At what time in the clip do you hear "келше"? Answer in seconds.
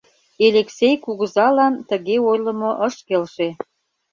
3.07-3.47